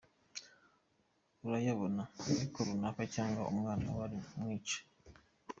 Urayabona 1.45 2.01
ariko 2.31 2.59
kanaka 2.67 3.01
cyangwa 3.15 3.41
umwana 3.53 3.87
we 3.97 4.03
uri 4.05 4.17
kumwica. 4.27 4.77